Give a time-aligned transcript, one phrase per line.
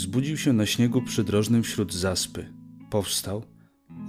[0.00, 2.46] Zbudził się na śniegu przydrożnym wśród zaspy.
[2.90, 3.42] Powstał,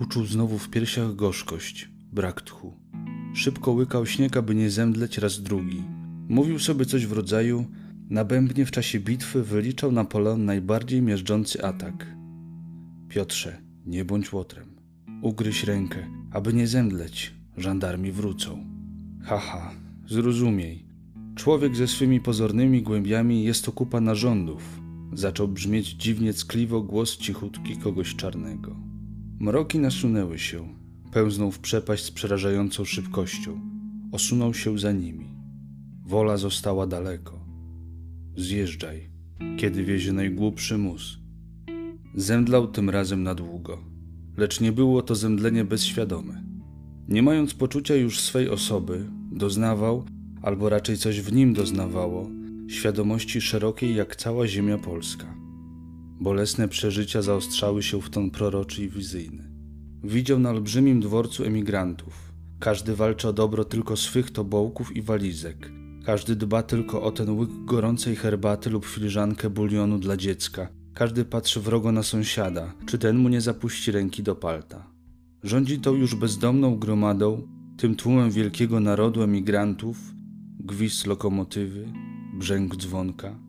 [0.01, 2.73] uczuł znowu w piersiach gorzkość, brak tchu.
[3.33, 5.83] Szybko łykał śnieg, aby nie zemdleć raz drugi.
[6.29, 7.65] Mówił sobie coś w rodzaju
[8.09, 12.15] na bębnie w czasie bitwy wyliczał Napoleon najbardziej miażdżący atak.
[13.09, 14.67] Piotrze, nie bądź łotrem.
[15.21, 17.33] Ugryź rękę, aby nie zemdleć.
[17.57, 18.65] Żandarmi wrócą.
[19.23, 19.71] Haha,
[20.07, 20.85] zrozumiej.
[21.35, 24.80] Człowiek ze swymi pozornymi głębiami jest to kupa narządów.
[25.13, 28.75] Zaczął brzmieć dziwnie ckliwo głos cichutki kogoś czarnego.
[29.39, 30.75] Mroki nasunęły się.
[31.11, 33.59] Pełznął w przepaść z przerażającą szybkością.
[34.11, 35.25] Osunął się za nimi.
[36.05, 37.45] Wola została daleko.
[38.37, 39.09] Zjeżdżaj,
[39.57, 41.17] kiedy wiezie najgłupszy mus.
[42.15, 43.77] Zemdlał tym razem na długo,
[44.37, 46.43] lecz nie było to zemdlenie bezświadome.
[47.07, 50.05] Nie mając poczucia już swej osoby, doznawał,
[50.41, 52.29] albo raczej coś w nim doznawało,
[52.67, 55.35] świadomości szerokiej jak cała ziemia polska.
[56.19, 59.51] Bolesne przeżycia zaostrzały się w ton proroczy i wizyjny.
[60.03, 62.31] Widział na olbrzymim dworcu emigrantów.
[62.59, 65.71] Każdy walczy o dobro tylko swych tobołków i walizek.
[66.05, 70.67] Każdy dba tylko o ten łyk gorącej herbaty lub filiżankę bulionu dla dziecka.
[70.93, 74.87] Każdy patrzy wrogo na sąsiada, czy ten mu nie zapuści ręki do palta.
[75.43, 79.97] Rządzi tą już bezdomną gromadą, tym tłumem wielkiego narodu emigrantów,
[80.59, 81.93] gwizd lokomotywy,
[82.41, 83.39] brzęk dzwonka.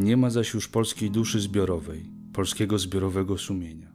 [0.00, 3.92] Nie ma zaś już polskiej duszy zbiorowej, polskiego zbiorowego sumienia.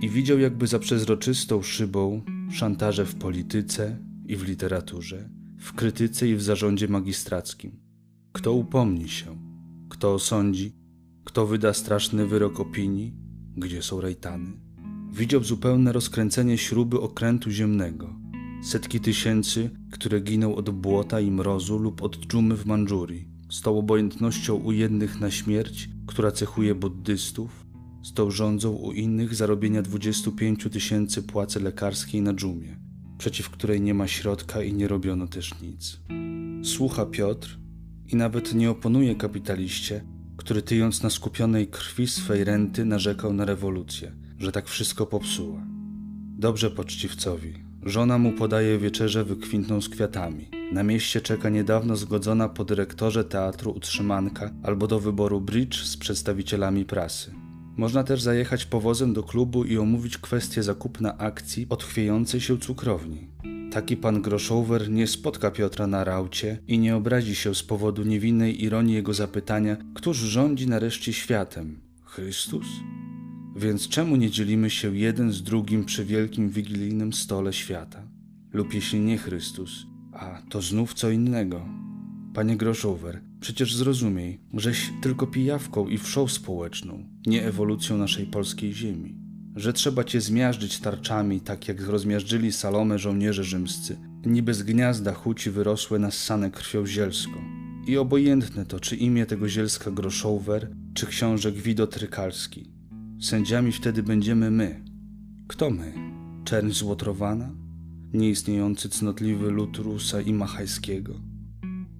[0.00, 6.36] I widział jakby za przezroczystą szybą szantaże w polityce i w literaturze, w krytyce i
[6.36, 7.80] w zarządzie magistrackim.
[8.32, 9.38] Kto upomni się,
[9.88, 10.76] kto osądzi,
[11.24, 13.14] kto wyda straszny wyrok opinii,
[13.56, 14.52] gdzie są rejtany.
[15.12, 18.14] Widział zupełne rozkręcenie śruby okrętu ziemnego,
[18.62, 23.78] setki tysięcy, które giną od błota i mrozu lub od dżumy w Mandżurii, z tą
[23.78, 27.66] obojętnością u jednych na śmierć, która cechuje buddystów,
[28.02, 32.76] z tą rządzą u innych zarobienia 25 tysięcy płacy lekarskiej na dżumie,
[33.18, 36.00] przeciw której nie ma środka i nie robiono też nic.
[36.64, 37.58] Słucha Piotr
[38.06, 40.04] i nawet nie oponuje kapitaliście,
[40.36, 45.66] który tyjąc na skupionej krwi swej renty narzekał na rewolucję, że tak wszystko popsuła.
[46.38, 47.54] Dobrze poczciwcowi.
[47.82, 50.53] Żona mu podaje wieczerzę wykwintną z kwiatami.
[50.72, 56.84] Na mieście czeka niedawno zgodzona po dyrektorze teatru utrzymanka albo do wyboru bridge z przedstawicielami
[56.84, 57.34] prasy.
[57.76, 63.28] Można też zajechać powozem do klubu i omówić kwestię zakupna akcji od chwiejącej się cukrowni.
[63.72, 68.64] Taki pan Groszower nie spotka Piotra na raucie i nie obrazi się z powodu niewinnej
[68.64, 71.80] ironii jego zapytania, któż rządzi nareszcie światem?
[72.04, 72.66] Chrystus?
[73.56, 78.02] Więc czemu nie dzielimy się jeden z drugim przy wielkim wigilijnym stole świata?
[78.52, 81.68] Lub jeśli nie Chrystus, a to znów co innego.
[82.34, 89.14] Panie Groszower, przecież zrozumiej, żeś tylko pijawką i wszą społeczną, nie ewolucją naszej polskiej ziemi.
[89.56, 95.50] Że trzeba cię zmiażdżyć tarczami, tak jak rozmiażdżyli Salomę żołnierze rzymscy, niby z gniazda huci
[95.50, 97.32] wyrosłe nassane krwią zielską.
[97.86, 102.70] I obojętne to, czy imię tego zielska Groszower, czy książę Gwido Trykalski.
[103.20, 104.84] Sędziami wtedy będziemy my.
[105.48, 105.92] Kto my?
[106.44, 107.63] Czerń złotrowana?
[108.14, 111.14] Nieistniejący cnotliwy lud Rusa i Machajskiego?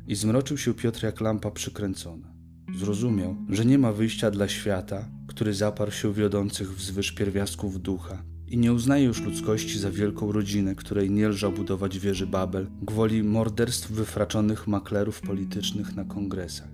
[0.07, 2.35] I zmroczył się Piotr jak lampa przykręcona.
[2.79, 8.59] Zrozumiał, że nie ma wyjścia dla świata, który zaparł się wiodących wzwyż pierwiastków ducha i
[8.59, 13.91] nie uznaje już ludzkości za wielką rodzinę, której nie lżał budować wieży Babel gwoli morderstw
[13.91, 16.74] wyfraczonych maklerów politycznych na kongresach.